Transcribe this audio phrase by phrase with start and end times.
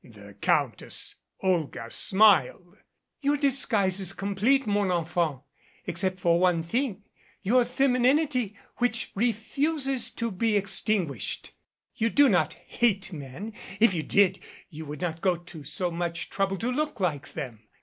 [0.03, 1.13] The Countess
[1.43, 2.75] Olga smiled.
[3.21, 5.41] "Your disguise is complete, mon enfant
[5.85, 7.03] except for one thing
[7.43, 11.51] your femininity which refuses to be extinguished.
[11.93, 13.53] You do not hate men.
[13.79, 14.39] If you did
[14.71, 17.67] you would not go to so much trouble to look like them.